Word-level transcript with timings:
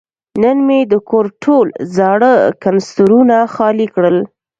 نن 0.41 0.57
مې 0.67 0.79
د 0.91 0.93
کور 1.09 1.25
ټول 1.43 1.67
زاړه 1.95 2.33
کنسترونه 2.63 3.37
خالي 3.53 3.87
کړل. 3.95 4.17